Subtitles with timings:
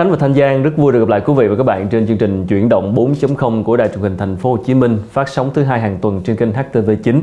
[0.00, 2.06] Khánh và Thanh Giang rất vui được gặp lại quý vị và các bạn trên
[2.06, 5.28] chương trình Chuyển động 4.0 của Đài truyền hình Thành phố Hồ Chí Minh phát
[5.28, 7.20] sóng thứ hai hàng tuần trên kênh HTV9.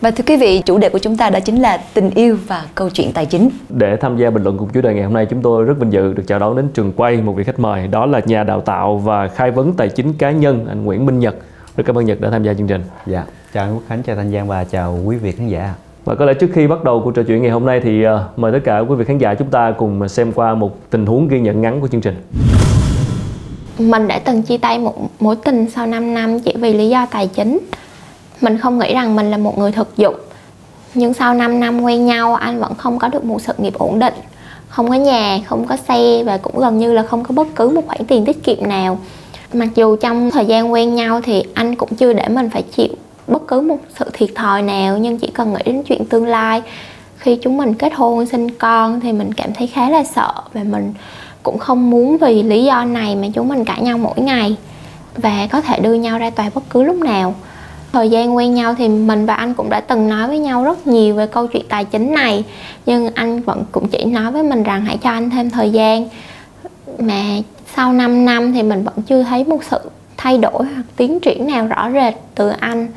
[0.00, 2.64] Và thưa quý vị, chủ đề của chúng ta đó chính là tình yêu và
[2.74, 3.50] câu chuyện tài chính.
[3.68, 5.92] Để tham gia bình luận cùng chủ đề ngày hôm nay, chúng tôi rất vinh
[5.92, 8.60] dự được chào đón đến trường quay một vị khách mời, đó là nhà đào
[8.60, 11.36] tạo và khai vấn tài chính cá nhân anh Nguyễn Minh Nhật.
[11.76, 12.82] Rất cảm ơn Nhật đã tham gia chương trình.
[13.06, 15.74] Dạ, chào anh Quốc Khánh, chào Thanh Giang và chào quý vị khán giả.
[16.06, 18.28] Và có lẽ trước khi bắt đầu cuộc trò chuyện ngày hôm nay thì ờ,
[18.36, 21.28] mời tất cả quý vị khán giả chúng ta cùng xem qua một tình huống
[21.28, 22.14] ghi nhận ngắn của chương trình.
[23.78, 27.06] Mình đã từng chia tay một mối tình sau 5 năm chỉ vì lý do
[27.06, 27.58] tài chính.
[28.40, 30.14] Mình không nghĩ rằng mình là một người thực dụng.
[30.94, 33.98] Nhưng sau 5 năm quen nhau anh vẫn không có được một sự nghiệp ổn
[33.98, 34.14] định.
[34.68, 37.68] Không có nhà, không có xe và cũng gần như là không có bất cứ
[37.68, 38.98] một khoản tiền tiết kiệm nào.
[39.52, 42.88] Mặc dù trong thời gian quen nhau thì anh cũng chưa để mình phải chịu
[43.26, 46.62] bất cứ một sự thiệt thòi nào, nhưng chỉ cần nghĩ đến chuyện tương lai.
[47.18, 50.60] Khi chúng mình kết hôn, sinh con thì mình cảm thấy khá là sợ và
[50.64, 50.94] mình
[51.42, 54.56] cũng không muốn vì lý do này mà chúng mình cãi nhau mỗi ngày
[55.16, 57.34] và có thể đưa nhau ra tòa bất cứ lúc nào.
[57.92, 60.86] Thời gian quen nhau thì mình và anh cũng đã từng nói với nhau rất
[60.86, 62.44] nhiều về câu chuyện tài chính này,
[62.86, 66.08] nhưng anh vẫn cũng chỉ nói với mình rằng hãy cho anh thêm thời gian.
[66.98, 67.24] Mà
[67.76, 69.78] sau 5 năm thì mình vẫn chưa thấy một sự
[70.16, 72.88] thay đổi hoặc tiến triển nào rõ rệt từ anh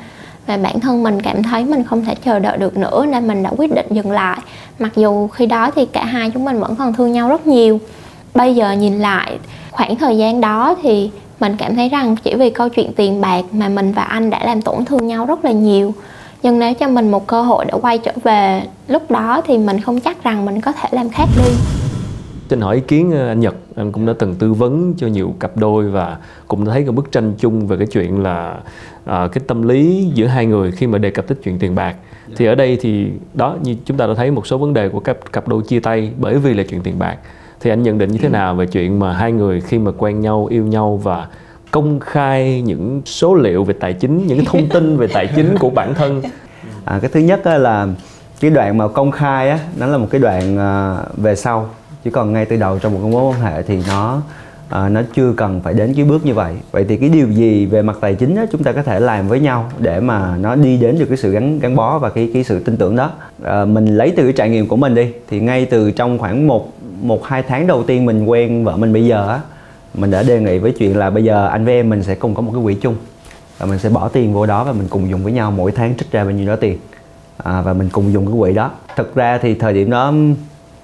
[0.50, 3.42] và bản thân mình cảm thấy mình không thể chờ đợi được nữa nên mình
[3.42, 4.38] đã quyết định dừng lại.
[4.78, 7.80] Mặc dù khi đó thì cả hai chúng mình vẫn còn thương nhau rất nhiều.
[8.34, 9.38] Bây giờ nhìn lại
[9.70, 13.42] khoảng thời gian đó thì mình cảm thấy rằng chỉ vì câu chuyện tiền bạc
[13.52, 15.94] mà mình và anh đã làm tổn thương nhau rất là nhiều.
[16.42, 19.80] Nhưng nếu cho mình một cơ hội để quay trở về, lúc đó thì mình
[19.80, 21.79] không chắc rằng mình có thể làm khác đi.
[22.50, 25.34] Xin hỏi ý kiến ờ, anh Nhật, anh cũng đã từng tư vấn cho nhiều
[25.40, 26.16] cặp đôi và
[26.48, 28.56] cũng đã thấy cái bức tranh chung về cái chuyện là
[29.04, 31.96] à, cái tâm lý giữa hai người khi mà đề cập tới chuyện tiền bạc.
[32.36, 35.00] Thì ở đây thì đó như chúng ta đã thấy một số vấn đề của
[35.00, 37.16] các cặp đôi chia tay bởi vì là chuyện tiền bạc.
[37.60, 40.20] Thì anh nhận định như thế nào về chuyện mà hai người khi mà quen
[40.20, 41.28] nhau, yêu nhau và
[41.70, 45.58] công khai những số liệu về tài chính, những cái thông tin về tài chính
[45.58, 46.22] của bản thân.
[46.84, 47.88] À, cái thứ nhất là
[48.40, 51.68] cái đoạn mà công khai á, nó là một cái đoạn à, về sau
[52.04, 54.22] chứ còn ngay từ đầu trong một mối quan hệ thì nó
[54.68, 56.54] à, nó chưa cần phải đến cái bước như vậy.
[56.72, 59.28] Vậy thì cái điều gì về mặt tài chính đó, chúng ta có thể làm
[59.28, 62.30] với nhau để mà nó đi đến được cái sự gắn gắn bó và cái
[62.34, 63.10] cái sự tin tưởng đó?
[63.42, 65.12] À, mình lấy từ cái trải nghiệm của mình đi.
[65.28, 66.72] Thì ngay từ trong khoảng một
[67.02, 69.40] một hai tháng đầu tiên mình quen vợ mình bây giờ á
[69.94, 72.34] mình đã đề nghị với chuyện là bây giờ anh với em mình sẽ cùng
[72.34, 72.94] có một cái quỹ chung.
[73.58, 75.94] Và mình sẽ bỏ tiền vô đó và mình cùng dùng với nhau mỗi tháng
[75.98, 76.78] trích ra bao nhiêu đó tiền.
[77.36, 78.70] À, và mình cùng dùng cái quỹ đó.
[78.96, 80.12] Thực ra thì thời điểm đó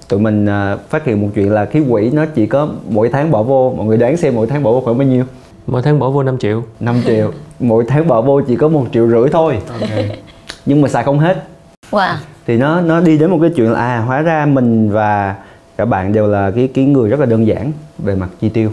[0.07, 3.31] tụi mình uh, phát hiện một chuyện là cái quỹ nó chỉ có mỗi tháng
[3.31, 3.73] bỏ vô.
[3.77, 5.23] Mọi người đoán xem mỗi tháng bỏ vô khoảng bao nhiêu?
[5.67, 6.63] Mỗi tháng bỏ vô 5 triệu.
[6.79, 7.31] 5 triệu.
[7.59, 9.57] Mỗi tháng bỏ vô chỉ có một triệu rưỡi thôi.
[9.81, 10.19] Okay.
[10.65, 11.47] nhưng mà xài không hết.
[11.91, 12.15] Wow.
[12.47, 15.35] thì nó nó đi đến một cái chuyện là à hóa ra mình và
[15.77, 18.71] các bạn đều là cái cái người rất là đơn giản về mặt chi tiêu.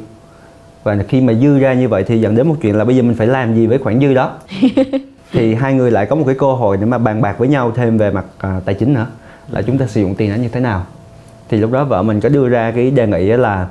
[0.82, 3.02] Và khi mà dư ra như vậy thì dẫn đến một chuyện là bây giờ
[3.02, 4.32] mình phải làm gì với khoản dư đó?
[5.32, 7.72] Thì hai người lại có một cái cơ hội để mà bàn bạc với nhau
[7.74, 9.06] thêm về mặt uh, tài chính nữa.
[9.48, 10.84] Là chúng ta sử dụng tiền đó như thế nào
[11.49, 13.69] thì lúc đó vợ mình có đưa ra cái đề nghị là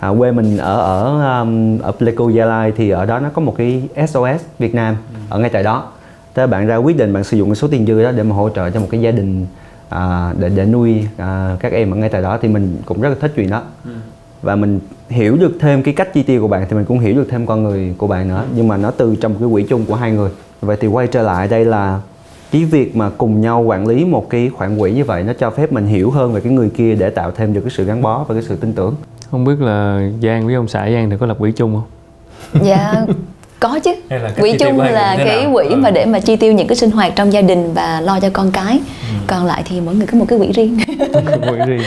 [0.00, 3.42] à, quê mình ở ở um, ở Pleiku Gia Lai thì ở đó nó có
[3.42, 5.20] một cái SOS Việt Nam ừ.
[5.28, 5.92] ở ngay tại đó
[6.34, 8.34] thế bạn ra quyết định bạn sử dụng cái số tiền dư đó để mà
[8.34, 9.46] hỗ trợ cho một cái gia đình
[9.88, 13.08] à, để để nuôi à, các em ở ngay tại đó thì mình cũng rất
[13.08, 13.90] là thích chuyện đó ừ.
[14.42, 17.14] và mình hiểu được thêm cái cách chi tiêu của bạn thì mình cũng hiểu
[17.14, 18.48] được thêm con người của bạn nữa ừ.
[18.56, 21.06] nhưng mà nó từ trong một cái quỹ chung của hai người vậy thì quay
[21.06, 22.00] trở lại đây là
[22.50, 25.50] cái việc mà cùng nhau quản lý một cái khoản quỹ như vậy nó cho
[25.50, 28.02] phép mình hiểu hơn về cái người kia để tạo thêm được cái sự gắn
[28.02, 28.94] bó và cái sự tin tưởng.
[29.30, 32.62] Không biết là giang với ông xã giang thì có lập quỹ chung không?
[32.66, 33.06] Dạ
[33.60, 33.94] có chứ.
[34.40, 35.52] Quỹ chung là cái nào?
[35.54, 35.76] quỹ ừ.
[35.76, 38.30] mà để mà chi tiêu những cái sinh hoạt trong gia đình và lo cho
[38.32, 38.80] con cái.
[39.12, 39.16] Ừ.
[39.26, 40.78] còn lại thì mỗi người có một cái quỹ riêng.
[41.48, 41.82] Quỹ riêng.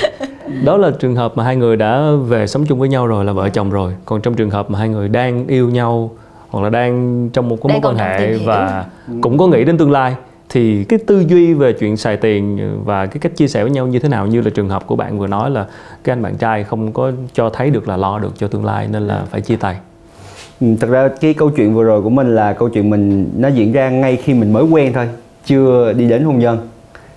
[0.66, 3.32] Đó là trường hợp mà hai người đã về sống chung với nhau rồi là
[3.32, 3.94] vợ chồng rồi.
[4.06, 6.12] Còn trong trường hợp mà hai người đang yêu nhau
[6.50, 8.86] hoặc là đang trong một cái mối quan hệ và
[9.22, 10.16] cũng có nghĩ đến tương lai
[10.50, 13.88] thì cái tư duy về chuyện xài tiền và cái cách chia sẻ với nhau
[13.88, 15.66] như thế nào, như là trường hợp của bạn vừa nói là
[16.04, 18.88] cái anh bạn trai không có cho thấy được là lo được cho tương lai
[18.92, 19.78] nên là phải chia tay?
[20.62, 23.48] Ừ, thật ra cái câu chuyện vừa rồi của mình là câu chuyện mình, nó
[23.48, 25.10] diễn ra ngay khi mình mới quen thôi,
[25.46, 26.68] chưa đi đến hôn nhân.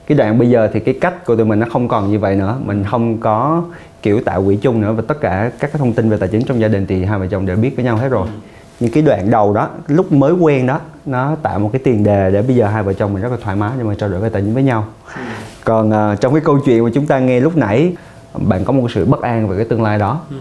[0.06, 2.36] Cái đoạn bây giờ thì cái cách của tụi mình nó không còn như vậy
[2.36, 3.64] nữa, mình không có
[4.02, 6.42] kiểu tạo quỹ chung nữa và tất cả các cái thông tin về tài chính
[6.42, 8.26] trong gia đình thì hai vợ chồng đều biết với nhau hết rồi
[8.82, 12.30] những cái đoạn đầu đó lúc mới quen đó nó tạo một cái tiền đề
[12.30, 14.20] để bây giờ hai vợ chồng mình rất là thoải mái để mà trao đổi
[14.20, 14.84] về tài chính với nhau
[15.64, 17.92] còn uh, trong cái câu chuyện mà chúng ta nghe lúc nãy
[18.34, 20.36] bạn có một sự bất an về cái tương lai đó ừ.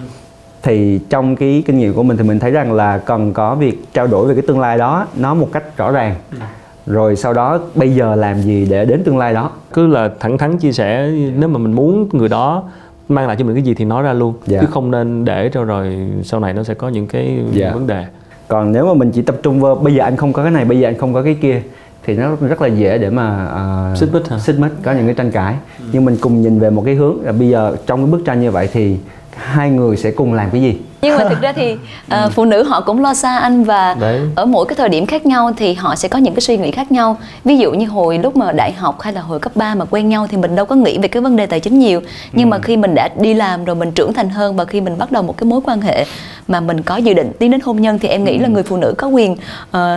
[0.61, 3.93] thì trong cái kinh nghiệm của mình thì mình thấy rằng là cần có việc
[3.93, 6.37] trao đổi về cái tương lai đó nó một cách rõ ràng ừ.
[6.85, 10.37] rồi sau đó bây giờ làm gì để đến tương lai đó cứ là thẳng
[10.37, 12.63] thắn chia sẻ nếu mà mình muốn người đó
[13.09, 14.61] mang lại cho mình cái gì thì nói ra luôn dạ.
[14.61, 17.71] chứ không nên để cho rồi sau này nó sẽ có những cái dạ.
[17.73, 18.05] vấn đề
[18.51, 20.65] còn nếu mà mình chỉ tập trung vào bây giờ anh không có cái này
[20.65, 21.61] bây giờ anh không có cái kia
[22.03, 23.51] thì nó rất là dễ để mà
[23.91, 24.39] uh, xích mích hả?
[24.39, 25.85] xích mích có những cái tranh cãi ừ.
[25.91, 28.41] nhưng mình cùng nhìn về một cái hướng là bây giờ trong cái bức tranh
[28.41, 28.97] như vậy thì
[29.41, 30.77] hai người sẽ cùng làm cái gì?
[31.01, 34.19] Nhưng mà thực ra thì uh, phụ nữ họ cũng lo xa anh và Đấy.
[34.35, 36.71] ở mỗi cái thời điểm khác nhau thì họ sẽ có những cái suy nghĩ
[36.71, 37.17] khác nhau.
[37.45, 40.09] Ví dụ như hồi lúc mà đại học hay là hồi cấp 3 mà quen
[40.09, 42.01] nhau thì mình đâu có nghĩ về cái vấn đề tài chính nhiều.
[42.33, 42.49] Nhưng ừ.
[42.49, 45.11] mà khi mình đã đi làm rồi mình trưởng thành hơn và khi mình bắt
[45.11, 46.05] đầu một cái mối quan hệ
[46.47, 48.41] mà mình có dự định tiến đến hôn nhân thì em nghĩ ừ.
[48.41, 49.37] là người phụ nữ có quyền uh,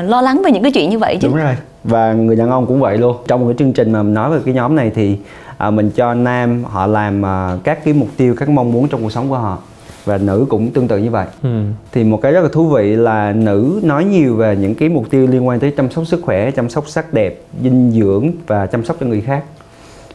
[0.08, 1.28] lo lắng về những cái chuyện như vậy chứ.
[1.28, 1.56] Đúng rồi.
[1.84, 3.16] Và người đàn ông cũng vậy luôn.
[3.26, 5.16] Trong một cái chương trình mà mình nói về cái nhóm này thì
[5.58, 9.02] à, mình cho nam họ làm à, các cái mục tiêu các mong muốn trong
[9.02, 9.58] cuộc sống của họ.
[10.04, 11.26] Và nữ cũng tương tự như vậy.
[11.42, 11.62] Ừ.
[11.92, 15.10] thì một cái rất là thú vị là nữ nói nhiều về những cái mục
[15.10, 18.66] tiêu liên quan tới chăm sóc sức khỏe chăm sóc sắc đẹp dinh dưỡng và
[18.66, 19.44] chăm sóc cho người khác.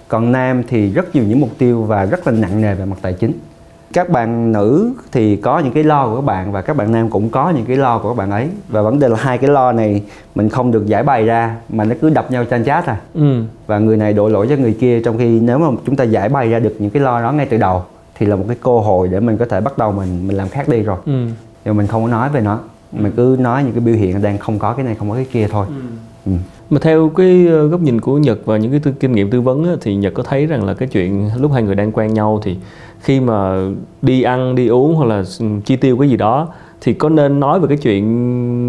[0.08, 2.98] Còn nam thì rất nhiều những mục tiêu và rất là nặng nề về mặt
[3.02, 3.34] tài chính
[3.94, 7.10] các bạn nữ thì có những cái lo của các bạn và các bạn nam
[7.10, 9.50] cũng có những cái lo của các bạn ấy và vấn đề là hai cái
[9.50, 10.04] lo này
[10.36, 13.44] mình không được giải bày ra mà nó cứ đập nhau tranh chát à ừ.
[13.68, 16.30] và người này đổ lỗi cho người kia trong khi nếu mà chúng ta giải
[16.30, 17.84] bày ra được những cái lo đó ngay từ đầu
[18.16, 20.50] thì là một cái cơ hội để mình có thể bắt đầu mình mình làm
[20.50, 21.26] khác đi rồi ừ.
[21.66, 22.60] nhưng mình không có nói về nó
[22.92, 25.28] mình cứ nói những cái biểu hiện đang không có cái này không có cái
[25.32, 25.74] kia thôi ừ.
[26.26, 26.32] Ừ.
[26.70, 29.42] mà theo cái ờ, góc nhìn của Nhật và những cái tư, kinh nghiệm tư
[29.42, 32.14] vấn á, thì Nhật có thấy rằng là cái chuyện lúc hai người đang quen
[32.14, 32.58] nhau thì
[33.02, 33.68] khi mà
[34.02, 35.24] đi ăn đi uống hoặc là
[35.66, 36.48] chi tiêu cái gì đó
[36.82, 38.04] thì có nên nói về cái chuyện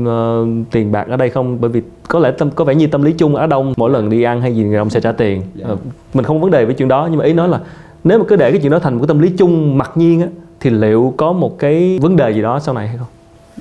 [0.04, 1.60] uh, tiền bạc ở đây không?
[1.60, 4.10] Bởi vì có lẽ tâm có vẻ như tâm lý chung ở đông mỗi lần
[4.10, 5.42] đi ăn hay gì người ông sẽ trả tiền.
[5.72, 5.78] Uh,
[6.14, 7.60] mình không có vấn đề với chuyện đó nhưng mà ý nói là
[8.04, 10.20] nếu mà cứ để cái chuyện đó thành một cái tâm lý chung mặc nhiên
[10.20, 10.26] á
[10.60, 13.06] thì liệu có một cái vấn đề gì đó sau này hay không?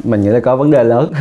[0.03, 1.12] Mình nghĩ là có vấn đề lớn.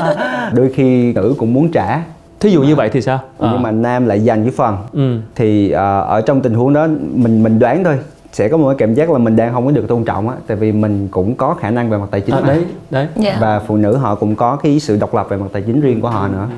[0.54, 2.02] Đôi khi nữ cũng muốn trả
[2.40, 3.58] thí dụ như vậy thì sao nhưng à.
[3.60, 5.18] mà nam lại dành cái phần ừ.
[5.34, 5.76] thì uh,
[6.08, 7.98] ở trong tình huống đó mình mình đoán thôi
[8.32, 10.36] sẽ có một cái cảm giác là mình đang không có được tôn trọng á
[10.46, 13.34] tại vì mình cũng có khả năng về mặt tài chính à, đấy đấy yeah.
[13.34, 13.38] Dạ.
[13.40, 16.00] và phụ nữ họ cũng có cái sự độc lập về mặt tài chính riêng
[16.00, 16.48] của họ nữa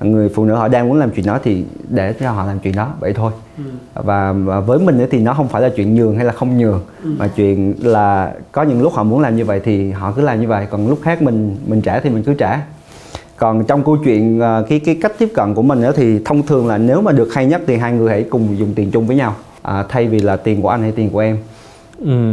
[0.00, 2.74] người phụ nữ họ đang muốn làm chuyện đó thì để cho họ làm chuyện
[2.74, 3.64] đó vậy thôi ừ.
[3.94, 6.80] và, và với mình thì nó không phải là chuyện nhường hay là không nhường
[7.04, 7.10] ừ.
[7.18, 10.40] mà chuyện là có những lúc họ muốn làm như vậy thì họ cứ làm
[10.40, 12.60] như vậy còn lúc khác mình mình trả thì mình cứ trả
[13.38, 16.42] còn trong câu chuyện à, cái cái cách tiếp cận của mình nữa thì thông
[16.42, 19.06] thường là nếu mà được hay nhất thì hai người hãy cùng dùng tiền chung
[19.06, 19.34] với nhau.
[19.62, 21.38] À, thay vì là tiền của anh hay tiền của em.
[21.98, 22.32] Ừ.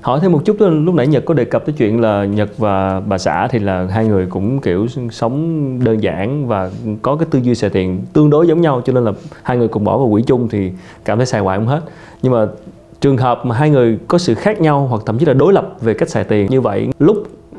[0.00, 3.00] hỏi thêm một chút lúc nãy nhật có đề cập tới chuyện là nhật và
[3.00, 6.70] bà xã thì là hai người cũng kiểu sống đơn giản và
[7.02, 9.12] có cái tư duy xài tiền tương đối giống nhau cho nên là
[9.42, 10.72] hai người cùng bỏ vào quỹ chung thì
[11.04, 11.80] cảm thấy xài hoài không hết.
[12.22, 12.46] Nhưng mà
[13.00, 15.76] trường hợp mà hai người có sự khác nhau hoặc thậm chí là đối lập
[15.80, 17.16] về cách xài tiền như vậy lúc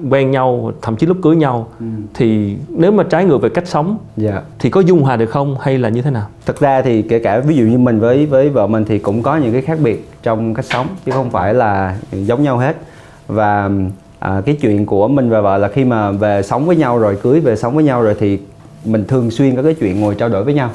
[0.10, 1.86] quen nhau thậm chí lúc cưới nhau ừ.
[2.14, 3.98] thì nếu mà trái ngược về cách sống.
[4.18, 4.42] Dạ.
[4.60, 7.20] thì có dung hòa được không hay là như thế nào thật ra thì kể
[7.20, 9.78] cả ví dụ như mình với với vợ mình thì cũng có những cái khác
[9.84, 12.78] biệt trong cách sống chứ không phải là giống nhau hết
[13.28, 13.70] và
[14.20, 17.18] à, cái chuyện của mình và vợ là khi mà về sống với nhau rồi
[17.24, 18.40] cưới về sống với nhau rồi thì
[18.86, 20.70] mình thường xuyên có cái chuyện ngồi trao đổi với nhau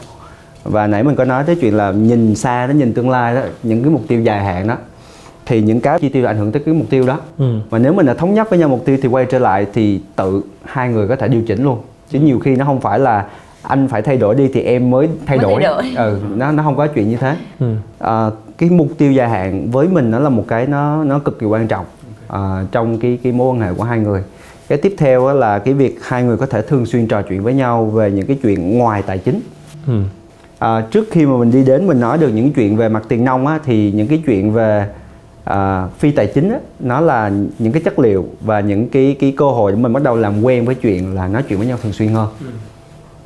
[0.65, 3.41] và nãy mình có nói tới chuyện là nhìn xa đến nhìn tương lai đó
[3.63, 4.77] những cái mục tiêu dài hạn đó
[5.51, 7.59] thì những cái chi tiêu ảnh hưởng tới cái mục tiêu đó ừ.
[7.71, 10.01] mà nếu mình đã thống nhất với nhau mục tiêu thì quay trở lại thì
[10.17, 11.79] tự hai người có thể điều chỉnh luôn
[12.11, 13.27] chứ nhiều khi nó không phải là
[13.63, 16.05] anh phải thay đổi đi thì em mới thay mới đổi, thay đổi.
[16.07, 17.75] ừ nó nó không có chuyện như thế ừ.
[17.99, 21.39] à, cái mục tiêu dài hạn với mình nó là một cái nó nó cực
[21.39, 21.85] kỳ quan trọng
[22.29, 24.23] à, trong cái cái mối quan hệ của hai người
[24.69, 27.55] cái tiếp theo là cái việc hai người có thể thường xuyên trò chuyện với
[27.55, 29.41] nhau về những cái chuyện ngoài tài chính
[29.87, 30.03] ừ.
[30.59, 33.25] à, trước khi mà mình đi đến mình nói được những chuyện về mặt tiền
[33.25, 34.87] nông á, thì những cái chuyện về
[35.45, 39.35] à, phi tài chính á, nó là những cái chất liệu và những cái cái
[39.37, 41.79] cơ hội để mình bắt đầu làm quen với chuyện là nói chuyện với nhau
[41.83, 42.29] thường xuyên hơn.
[42.41, 42.47] Ừ.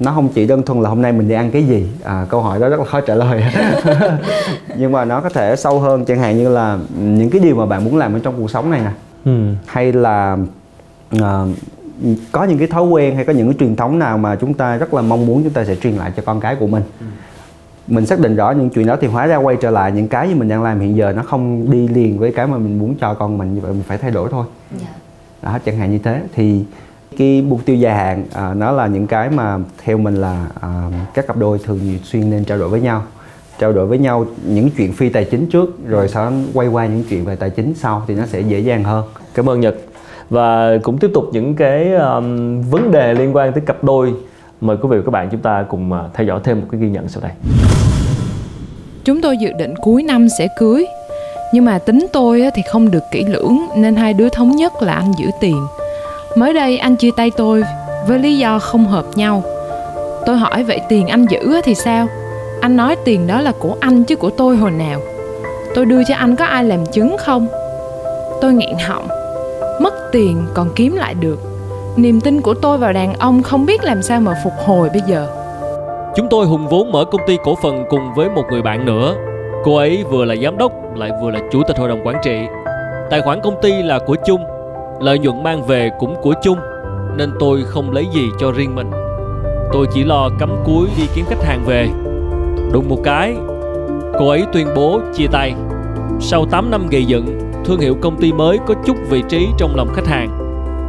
[0.00, 1.88] nó không chỉ đơn thuần là hôm nay mình đi ăn cái gì.
[2.02, 3.44] À, câu hỏi đó rất là khó trả lời.
[4.78, 7.66] Nhưng mà nó có thể sâu hơn chẳng hạn như là những cái điều mà
[7.66, 8.90] bạn muốn làm ở trong cuộc sống này nè.
[9.24, 9.52] Ừ.
[9.66, 10.36] hay là
[11.10, 11.44] à,
[12.32, 14.76] có những cái thói quen hay có những cái truyền thống nào mà chúng ta
[14.76, 16.82] rất là mong muốn chúng ta sẽ truyền lại cho con cái của mình.
[17.00, 17.06] Ừ
[17.86, 20.28] mình xác định rõ những chuyện đó thì hóa ra quay trở lại những cái
[20.28, 22.94] như mình đang làm hiện giờ nó không đi liền với cái mà mình muốn
[23.00, 24.44] cho con mình như vậy mình phải thay đổi thôi.
[24.70, 24.82] Yeah.
[25.42, 25.50] Dạ.
[25.52, 26.20] đó chẳng hạn như thế.
[26.34, 26.64] Thì
[27.18, 30.90] cái mục tiêu dài hạn à, nó là những cái mà theo mình là à,
[31.14, 33.02] các cặp đôi thường xuyên nên trao đổi với nhau.
[33.58, 36.86] Trao đổi với nhau những chuyện phi tài chính trước rồi sau đó quay qua
[36.86, 39.04] những chuyện về tài chính sau thì nó sẽ dễ dàng hơn.
[39.34, 39.74] Cảm ơn nhật.
[40.30, 44.14] Và cũng tiếp tục những cái um, vấn đề liên quan tới cặp đôi
[44.60, 46.80] Mời quý vị và các bạn chúng ta cùng à, theo dõi thêm một cái
[46.80, 47.32] ghi nhận sau đây.
[49.04, 50.86] Chúng tôi dự định cuối năm sẽ cưới.
[51.52, 54.92] Nhưng mà tính tôi thì không được kỹ lưỡng, Nên hai đứa thống nhất là
[54.92, 55.66] anh giữ tiền.
[56.36, 57.64] Mới đây anh chia tay tôi
[58.06, 59.42] Với lý do không hợp nhau.
[60.26, 62.06] Tôi hỏi vậy tiền anh giữ thì sao?
[62.60, 65.00] Anh nói tiền đó là của anh chứ của tôi hồi nào?
[65.74, 67.46] Tôi đưa cho anh có ai làm chứng không?
[68.40, 69.08] Tôi nghẹn họng.
[69.80, 71.53] Mất tiền còn kiếm lại được
[71.96, 75.02] niềm tin của tôi vào đàn ông không biết làm sao mà phục hồi bây
[75.06, 75.26] giờ.
[76.16, 79.14] Chúng tôi hùng vốn mở công ty cổ phần cùng với một người bạn nữa.
[79.64, 82.46] Cô ấy vừa là giám đốc, lại vừa là chủ tịch hội đồng quản trị.
[83.10, 84.40] Tài khoản công ty là của chung,
[85.00, 86.58] lợi nhuận mang về cũng của chung,
[87.16, 88.90] nên tôi không lấy gì cho riêng mình.
[89.72, 91.88] Tôi chỉ lo cắm cúi đi kiếm khách hàng về.
[92.72, 93.36] Đụng một cái,
[94.18, 95.54] cô ấy tuyên bố chia tay.
[96.20, 99.76] Sau 8 năm gây dựng, thương hiệu công ty mới có chút vị trí trong
[99.76, 100.43] lòng khách hàng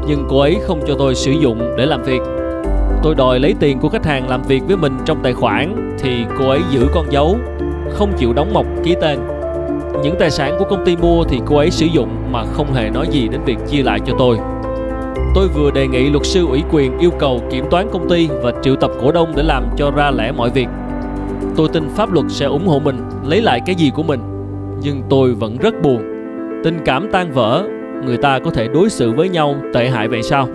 [0.07, 2.21] nhưng cô ấy không cho tôi sử dụng để làm việc.
[3.03, 6.25] Tôi đòi lấy tiền của khách hàng làm việc với mình trong tài khoản, thì
[6.39, 7.37] cô ấy giữ con dấu,
[7.89, 9.19] không chịu đóng mộc ký tên.
[10.03, 12.89] Những tài sản của công ty mua thì cô ấy sử dụng mà không hề
[12.89, 14.37] nói gì đến việc chia lại cho tôi.
[15.35, 18.51] Tôi vừa đề nghị luật sư ủy quyền yêu cầu kiểm toán công ty và
[18.61, 20.67] triệu tập cổ đông để làm cho ra lẽ mọi việc.
[21.55, 24.19] Tôi tin pháp luật sẽ ủng hộ mình, lấy lại cái gì của mình.
[24.81, 26.01] Nhưng tôi vẫn rất buồn.
[26.63, 27.63] Tình cảm tan vỡ
[28.05, 30.47] người ta có thể đối xử với nhau tệ hại vậy sao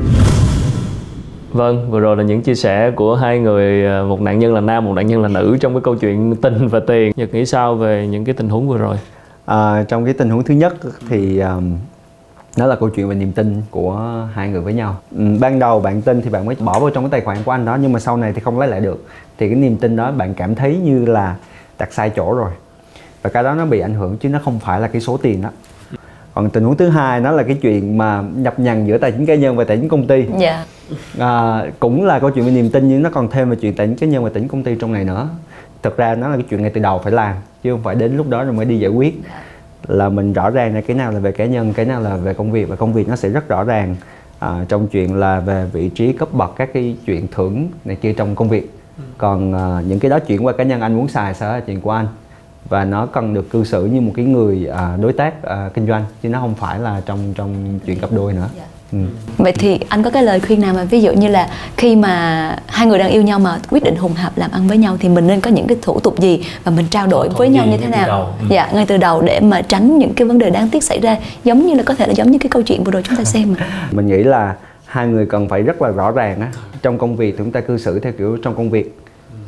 [1.52, 4.60] Vâng, vừa rồi là những chia sẻ của hai người, à, một nạn nhân là
[4.60, 7.12] nam, một nạn nhân là nữ trong cái câu chuyện tình và tiền.
[7.16, 8.96] Nhật nghĩ sao về những cái tình huống vừa rồi?
[9.46, 10.74] À, trong cái tình huống thứ nhất
[11.08, 11.76] thì um,
[12.56, 14.00] đó là câu chuyện về niềm tin của
[14.34, 14.96] hai người với nhau.
[15.16, 17.50] Ừ, ban đầu bạn tin thì bạn mới bỏ vào trong cái tài khoản của
[17.50, 19.04] anh đó nhưng mà sau này thì không lấy lại được.
[19.38, 21.36] Thì cái niềm tin đó bạn cảm thấy như là
[21.78, 22.50] đặt sai chỗ rồi.
[23.22, 25.42] Và cái đó nó bị ảnh hưởng chứ nó không phải là cái số tiền
[25.42, 25.48] đó
[26.34, 29.26] còn tình huống thứ hai nó là cái chuyện mà nhập nhằng giữa tài chính
[29.26, 30.66] cá nhân và tài chính công ty yeah.
[31.18, 31.26] Dạ.
[31.26, 33.86] à, cũng là câu chuyện về niềm tin nhưng nó còn thêm về chuyện tài
[33.86, 35.28] chính cá nhân và tài chính công ty trong này nữa
[35.82, 38.16] thực ra nó là cái chuyện ngay từ đầu phải làm chứ không phải đến
[38.16, 39.20] lúc đó rồi mới đi giải quyết
[39.88, 42.34] là mình rõ ràng là cái nào là về cá nhân cái nào là về
[42.34, 43.96] công việc và công việc nó sẽ rất rõ ràng
[44.38, 48.12] à, trong chuyện là về vị trí cấp bậc các cái chuyện thưởng này kia
[48.12, 49.02] trong công việc ừ.
[49.18, 51.80] còn à, những cái đó chuyển qua cá nhân anh muốn xài sao là chuyện
[51.80, 52.06] của anh
[52.68, 55.86] và nó cần được cư xử như một cái người à, đối tác à, kinh
[55.86, 58.40] doanh chứ nó không phải là trong trong chuyện cặp đôi nữa.
[58.40, 58.52] Yeah.
[58.56, 58.64] Dạ.
[58.92, 58.98] Ừ.
[59.38, 62.56] Vậy thì anh có cái lời khuyên nào mà ví dụ như là khi mà
[62.66, 65.08] hai người đang yêu nhau mà quyết định hùng hạp làm ăn với nhau thì
[65.08, 67.76] mình nên có những cái thủ tục gì và mình trao đổi với nhau như
[67.76, 68.34] thế nào?
[68.40, 68.46] Ừ.
[68.50, 71.16] Dạ ngay từ đầu để mà tránh những cái vấn đề đáng tiếc xảy ra
[71.44, 73.24] giống như là có thể là giống như cái câu chuyện vừa rồi chúng ta
[73.24, 73.88] xem mà.
[73.92, 76.48] Mình nghĩ là hai người cần phải rất là rõ ràng á
[76.82, 78.96] trong công việc thì chúng ta cư xử theo kiểu trong công việc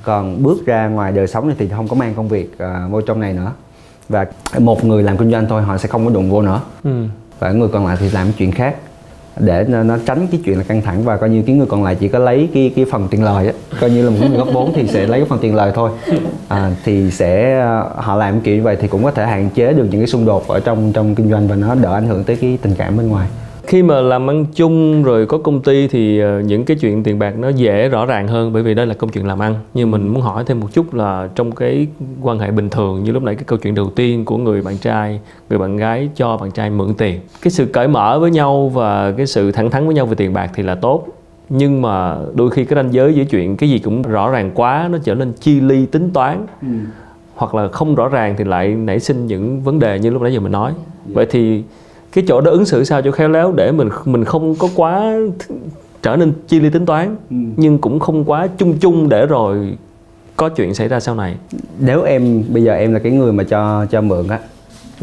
[0.03, 3.21] còn bước ra ngoài đời sống thì không có mang công việc uh, vô trong
[3.21, 3.53] này nữa.
[4.09, 4.27] Và
[4.59, 6.61] một người làm kinh doanh thôi họ sẽ không có đụng vô nữa.
[6.85, 7.05] Ừ.
[7.39, 8.77] và người còn lại thì làm chuyện khác
[9.37, 11.05] để nó, nó tránh cái chuyện là căng thẳng.
[11.05, 13.47] Và coi như cái người còn lại chỉ có lấy cái cái phần tiền lời
[13.47, 13.53] á.
[13.81, 15.91] Coi như là một người góp vốn thì sẽ lấy cái phần tiền lời thôi.
[16.49, 19.73] À, thì sẽ ờ, họ làm kiểu như vậy thì cũng có thể hạn chế
[19.73, 22.25] được những cái xung đột ở trong trong kinh doanh và nó đỡ ảnh hưởng
[22.25, 23.29] tới cái tình cảm bên ngoài
[23.63, 27.19] khi mà làm ăn chung rồi có công ty thì ờ, những cái chuyện tiền
[27.19, 29.55] bạc nó dễ rõ ràng hơn bởi vì đây là công chuyện làm ăn.
[29.75, 31.87] Nhưng mình muốn hỏi thêm một chút là trong cái
[32.23, 34.79] quan hệ bình thường như lúc nãy cái câu chuyện đầu tiên của người bạn
[34.79, 38.69] trai người bạn gái cho bạn trai mượn tiền cái sự cởi mở với nhau
[38.69, 41.07] và cái sự thẳng thắn với nhau về tiền bạc thì là tốt.
[41.49, 44.89] Nhưng mà đôi khi cái ranh giới giữa chuyện cái gì cũng rõ ràng quá
[44.93, 46.69] nó trở nên chi ly tính toán ừ.
[47.35, 50.33] hoặc là không rõ ràng thì lại nảy sinh những vấn đề như lúc nãy
[50.33, 50.73] giờ mình nói.
[51.07, 51.63] Vậy thì
[52.13, 55.17] cái chỗ đó ứng xử sao cho khéo léo để mình mình không có quá
[56.03, 57.37] trở nên chi ly tính toán ừ.
[57.57, 59.77] nhưng cũng không quá chung chung để rồi
[60.37, 61.37] có chuyện xảy ra sau này.
[61.79, 64.39] Nếu em bây giờ em là cái người mà cho cho mượn á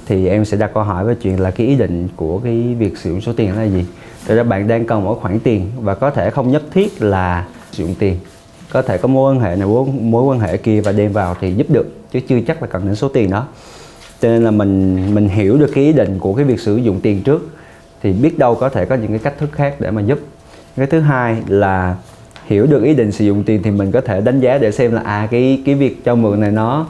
[0.05, 2.97] thì em sẽ đặt câu hỏi về chuyện là cái ý định của cái việc
[2.97, 3.85] sử dụng số tiền là gì?
[4.25, 7.47] Thực ra bạn đang cần một khoản tiền và có thể không nhất thiết là
[7.71, 8.15] sử dụng tiền.
[8.71, 11.35] Có thể có mối quan hệ này mối, mối quan hệ kia và đem vào
[11.41, 13.47] thì giúp được chứ chưa chắc là cần đến số tiền đó
[14.21, 16.99] cho nên là mình mình hiểu được cái ý định của cái việc sử dụng
[16.99, 17.49] tiền trước
[18.01, 20.19] thì biết đâu có thể có những cái cách thức khác để mà giúp.
[20.75, 21.95] Cái thứ hai là
[22.45, 24.93] hiểu được ý định sử dụng tiền thì mình có thể đánh giá để xem
[24.93, 26.87] là à cái cái việc cho mượn này nó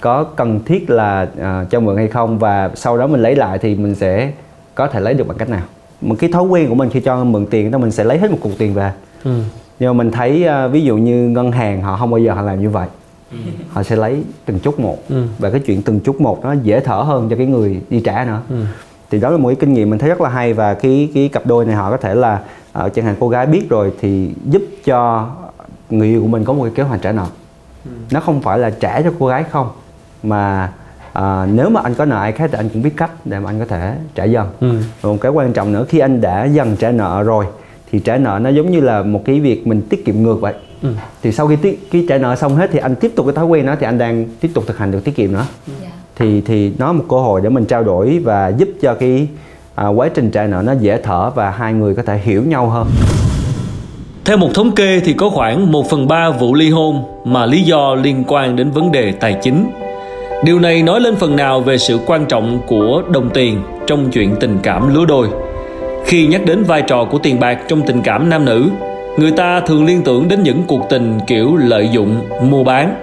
[0.00, 3.58] có cần thiết là uh, cho mượn hay không và sau đó mình lấy lại
[3.58, 4.32] thì mình sẽ
[4.74, 5.62] có thể lấy được bằng cách nào.
[6.00, 8.30] Một cái thói quen của mình khi cho mượn tiền đó mình sẽ lấy hết
[8.30, 8.92] một cục tiền về.
[9.24, 9.30] Ừ.
[9.78, 12.42] nhưng mà mình thấy uh, ví dụ như ngân hàng họ không bao giờ họ
[12.42, 12.86] làm như vậy
[13.30, 13.36] Ừ.
[13.70, 15.24] họ sẽ lấy từng chút một ừ.
[15.38, 18.24] và cái chuyện từng chút một nó dễ thở hơn cho cái người đi trả
[18.24, 18.64] nữa ừ.
[19.10, 21.28] thì đó là một cái kinh nghiệm mình thấy rất là hay và cái cái
[21.28, 22.42] cặp đôi này họ có thể là
[22.84, 25.30] uh, chẳng hạn cô gái biết rồi thì giúp cho
[25.90, 27.26] người yêu của mình có một cái kế hoạch trả nợ
[27.84, 27.90] ừ.
[28.10, 29.68] nó không phải là trả cho cô gái không
[30.22, 30.72] mà
[31.12, 33.50] à, nếu mà anh có nợ ai khác thì anh cũng biết cách để mà
[33.50, 34.78] anh có thể trả dần ừ.
[35.02, 37.44] một cái quan trọng nữa khi anh đã dần trả nợ rồi
[37.92, 40.54] thì trả nợ nó giống như là một cái việc mình tiết kiệm ngược vậy
[40.82, 40.88] ừ.
[41.22, 43.44] thì sau khi tiết cái trả nợ xong hết thì anh tiếp tục cái thói
[43.44, 45.82] quen đó thì anh đang tiếp tục thực hành được tiết kiệm nữa yeah.
[45.82, 45.88] Dạ.
[46.16, 49.28] thì thì nó một cơ hội để mình trao đổi và giúp cho cái
[49.74, 52.68] à, quá trình trả nợ nó dễ thở và hai người có thể hiểu nhau
[52.68, 52.86] hơn
[54.30, 57.62] theo một thống kê thì có khoảng 1 phần 3 vụ ly hôn mà lý
[57.62, 59.70] do liên quan đến vấn đề tài chính.
[60.44, 64.36] Điều này nói lên phần nào về sự quan trọng của đồng tiền trong chuyện
[64.40, 65.28] tình cảm lứa đôi.
[66.04, 68.70] Khi nhắc đến vai trò của tiền bạc trong tình cảm nam nữ,
[69.16, 72.94] người ta thường liên tưởng đến những cuộc tình kiểu lợi dụng, mua bán.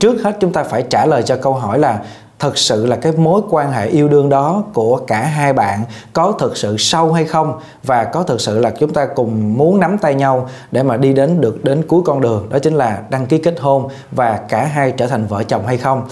[0.00, 1.98] Trước hết chúng ta phải trả lời cho câu hỏi là
[2.38, 5.80] thật sự là cái mối quan hệ yêu đương đó của cả hai bạn
[6.12, 7.58] có thực sự sâu hay không?
[7.84, 11.12] Và có thực sự là chúng ta cùng muốn nắm tay nhau để mà đi
[11.12, 12.46] đến được đến cuối con đường?
[12.50, 15.76] Đó chính là đăng ký kết hôn và cả hai trở thành vợ chồng hay
[15.76, 16.02] không?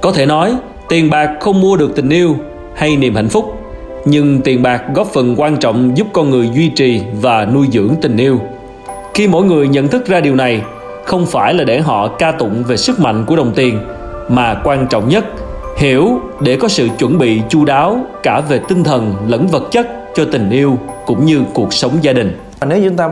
[0.00, 0.56] Có thể nói
[0.88, 2.36] tiền bạc không mua được tình yêu
[2.74, 3.44] hay niềm hạnh phúc
[4.04, 7.94] nhưng tiền bạc góp phần quan trọng giúp con người duy trì và nuôi dưỡng
[8.02, 8.38] tình yêu
[9.14, 10.62] khi mỗi người nhận thức ra điều này,
[11.04, 13.80] không phải là để họ ca tụng về sức mạnh của đồng tiền,
[14.28, 15.24] mà quan trọng nhất,
[15.76, 19.86] hiểu để có sự chuẩn bị chu đáo cả về tinh thần lẫn vật chất
[20.14, 22.38] cho tình yêu cũng như cuộc sống gia đình.
[22.68, 23.10] Nếu chúng ta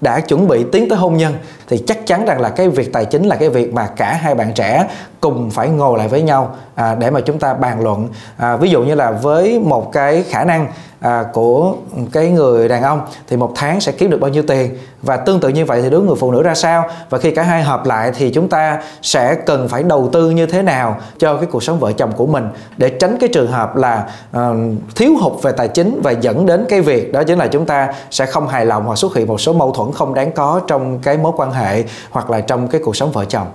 [0.00, 1.34] đã chuẩn bị tiến tới hôn nhân,
[1.68, 4.34] thì chắc chắn rằng là cái việc tài chính là cái việc mà cả hai
[4.34, 4.86] bạn trẻ
[5.26, 8.08] cùng phải ngồi lại với nhau à, để mà chúng ta bàn luận.
[8.36, 10.68] À, ví dụ như là với một cái khả năng
[11.00, 11.74] à, của
[12.12, 14.78] cái người đàn ông thì một tháng sẽ kiếm được bao nhiêu tiền?
[15.02, 16.84] Và tương tự như vậy thì đối người phụ nữ ra sao?
[17.10, 20.46] Và khi cả hai hợp lại thì chúng ta sẽ cần phải đầu tư như
[20.46, 22.48] thế nào cho cái cuộc sống vợ chồng của mình?
[22.76, 24.40] Để tránh cái trường hợp là uh,
[24.96, 27.94] thiếu hụt về tài chính và dẫn đến cái việc đó chính là chúng ta
[28.10, 30.98] sẽ không hài lòng hoặc xuất hiện một số mâu thuẫn không đáng có trong
[30.98, 33.46] cái mối quan hệ hoặc là trong cái cuộc sống vợ chồng.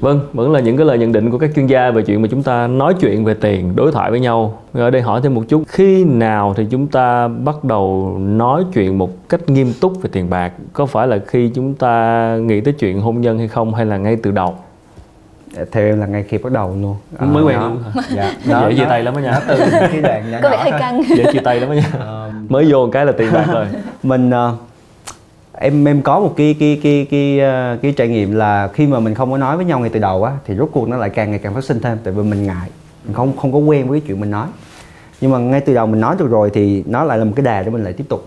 [0.00, 2.28] Vâng, vẫn là những cái lời nhận định của các chuyên gia về chuyện mà
[2.30, 4.58] chúng ta nói chuyện về tiền, đối thoại với nhau.
[4.72, 8.98] Ở đây hỏi thêm một chút, khi nào thì chúng ta bắt đầu nói chuyện
[8.98, 10.52] một cách nghiêm túc về tiền bạc?
[10.72, 13.96] Có phải là khi chúng ta nghĩ tới chuyện hôn nhân hay không hay là
[13.96, 14.54] ngay từ đầu?
[15.72, 16.96] theo em là ngay khi bắt đầu luôn.
[17.18, 19.40] À, mới quen luôn dạ đó, dễ chia tay lắm á nha.
[19.48, 21.02] Từ cái đoạn có vẻ hơi căng.
[21.16, 21.90] Dễ chia tay lắm á nha.
[21.98, 23.66] Ờ, mới vô cái là tiền bạc rồi.
[24.02, 24.58] Mình uh,
[25.58, 29.00] em em có một cái cái cái cái ờ, cái, trải nghiệm là khi mà
[29.00, 31.10] mình không có nói với nhau ngay từ đầu á thì rốt cuộc nó lại
[31.10, 32.68] càng ngày càng phát sinh thêm tại vì mình ngại
[33.04, 34.46] mình không không có quen với cái chuyện mình nói.
[35.20, 37.44] Nhưng mà ngay từ đầu mình nói được rồi thì nó lại là một cái
[37.44, 38.26] đà để mình lại tiếp tục.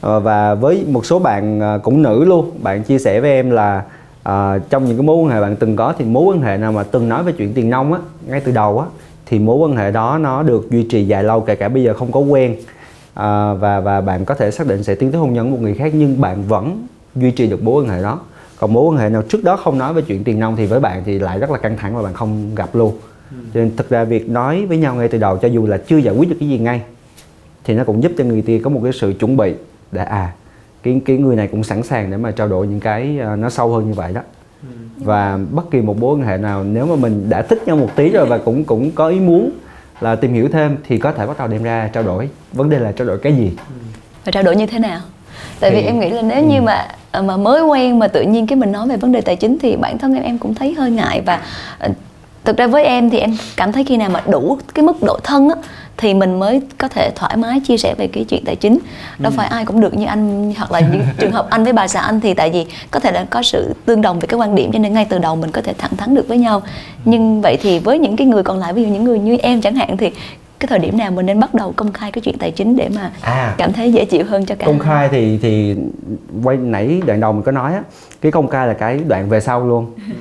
[0.00, 3.50] Ờ, và với một số bạn ờ, cũng nữ luôn bạn chia sẻ với em
[3.50, 3.82] là
[4.22, 6.72] à, trong những cái mối quan hệ bạn từng có thì mối quan hệ nào
[6.72, 8.86] mà từng nói về chuyện tiền nông á ngay từ đầu á
[9.26, 11.94] thì mối quan hệ đó nó được duy trì dài lâu kể cả bây giờ
[11.94, 12.56] không có quen
[13.14, 15.62] à, và và bạn có thể xác định sẽ tiến tới hôn nhân với một
[15.62, 18.20] người khác nhưng bạn vẫn duy trì được mối quan hệ đó
[18.58, 20.80] còn mối quan hệ nào trước đó không nói về chuyện tiền nông thì với
[20.80, 22.92] bạn thì lại rất là căng thẳng và bạn không gặp luôn
[23.30, 23.36] ừ.
[23.54, 25.96] cho nên thực ra việc nói với nhau ngay từ đầu cho dù là chưa
[25.96, 26.82] giải quyết được cái gì ngay
[27.64, 29.54] thì nó cũng giúp cho người kia có một cái sự chuẩn bị
[29.92, 30.32] để à
[30.82, 33.50] cái cái người này cũng sẵn sàng để mà trao đổi những cái uh, nó
[33.50, 34.20] sâu hơn như vậy đó
[34.62, 34.68] ừ.
[34.96, 37.90] và bất kỳ một mối quan hệ nào nếu mà mình đã thích nhau một
[37.96, 39.50] tí rồi và cũng cũng có ý muốn
[40.00, 42.28] là tìm hiểu thêm thì có thể bắt đầu đem ra trao đổi.
[42.52, 43.52] Vấn đề là trao đổi cái gì?
[44.24, 45.00] Và trao đổi như thế nào?
[45.60, 46.48] Tại thì, vì em nghĩ là nếu ừ.
[46.48, 49.20] như mà ờ, mà mới quen mà tự nhiên cái mình nói về vấn đề
[49.20, 51.20] tài chính thì bản thân em em cũng thấy hơi ngại.
[51.26, 51.42] Và
[51.78, 51.88] ờ,
[52.44, 55.18] thực ra với em thì em cảm thấy khi nào mà đủ cái mức độ
[55.24, 55.56] thân á
[55.98, 58.78] thì mình mới có thể thoải mái chia sẻ về cái chuyện tài chính
[59.18, 59.36] đâu ừ.
[59.36, 62.00] phải ai cũng được như anh hoặc là những trường hợp anh với bà xã
[62.00, 64.72] anh thì tại vì có thể là có sự tương đồng về cái quan điểm
[64.72, 66.62] cho nên ngay từ đầu mình có thể thẳng thắn được với nhau
[67.04, 69.60] nhưng vậy thì với những cái người còn lại ví dụ những người như em
[69.60, 70.10] chẳng hạn thì
[70.58, 72.88] cái thời điểm nào mình nên bắt đầu công khai cái chuyện tài chính để
[72.94, 75.74] mà à, cảm thấy dễ chịu hơn cho cả công khai thì thì
[76.44, 77.82] quay nãy đoạn đầu mình có nói á
[78.20, 80.14] cái công khai là cái đoạn về sau luôn ừ.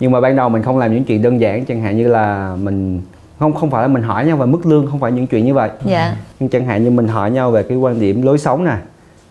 [0.00, 2.56] nhưng mà ban đầu mình không làm những chuyện đơn giản chẳng hạn như là
[2.62, 3.00] mình
[3.42, 5.54] không không phải là mình hỏi nhau về mức lương không phải những chuyện như
[5.54, 6.16] vậy dạ.
[6.40, 8.76] nhưng chẳng hạn như mình hỏi nhau về cái quan điểm lối sống nè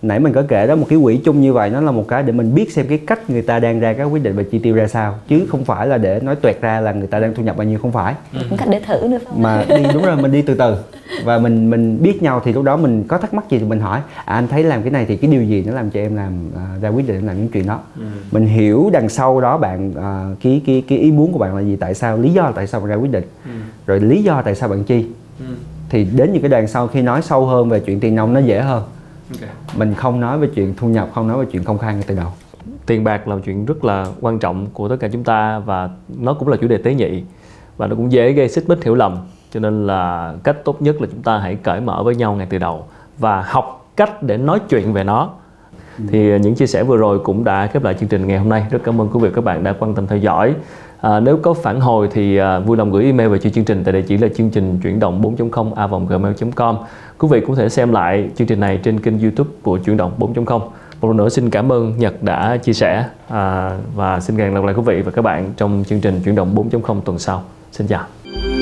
[0.01, 2.23] nãy mình có kể đó một cái quỹ chung như vậy nó là một cái
[2.23, 4.59] để mình biết xem cái cách người ta đang ra các quyết định về chi
[4.59, 7.33] tiêu ra sao chứ không phải là để nói tuẹt ra là người ta đang
[7.33, 8.39] thu nhập bao nhiêu không phải ừ.
[8.57, 9.41] cách để thử nữa không?
[9.41, 10.75] mà đi đúng rồi mình đi từ từ
[11.23, 13.79] và mình mình biết nhau thì lúc đó mình có thắc mắc gì thì mình
[13.79, 16.15] hỏi à, anh thấy làm cái này thì cái điều gì nó làm cho em
[16.15, 18.03] làm à, ra quyết định làm những chuyện đó ừ.
[18.31, 21.61] mình hiểu đằng sau đó bạn à, cái cái cái ý muốn của bạn là
[21.61, 23.51] gì tại sao lý do tại sao bạn ra quyết định ừ.
[23.85, 25.05] rồi lý do tại sao bạn chi
[25.39, 25.45] ừ.
[25.89, 28.39] thì đến những cái đoạn sau khi nói sâu hơn về chuyện tiền nông nó
[28.39, 28.83] dễ hơn
[29.35, 29.49] okay.
[29.77, 32.15] mình không nói về chuyện thu nhập không nói về chuyện công khai ngay từ
[32.15, 32.27] đầu.
[32.85, 35.89] Tiền bạc là một chuyện rất là quan trọng của tất cả chúng ta và
[36.17, 37.23] nó cũng là chủ đề tế nhị
[37.77, 39.17] và nó cũng dễ gây xích mích hiểu lầm.
[39.51, 42.47] Cho nên là cách tốt nhất là chúng ta hãy cởi mở với nhau ngay
[42.49, 42.85] từ đầu
[43.17, 45.29] và học cách để nói chuyện về nó.
[46.07, 48.65] Thì những chia sẻ vừa rồi cũng đã khép lại chương trình ngày hôm nay.
[48.71, 50.55] Rất cảm ơn quý vị và các bạn đã quan tâm theo dõi
[51.01, 53.83] à, nếu có phản hồi thì à, vui lòng gửi email về cho chương trình
[53.83, 56.77] tại địa chỉ là chương trình chuyển động 4.0 a gmail.com
[57.17, 60.11] quý vị cũng thể xem lại chương trình này trên kênh youtube của chuyển động
[60.19, 60.59] 4.0
[61.01, 64.63] một lần nữa xin cảm ơn Nhật đã chia sẻ à, và xin hẹn gặp
[64.63, 67.43] lại quý vị và các bạn trong chương trình chuyển động 4.0 tuần sau.
[67.71, 68.60] Xin chào.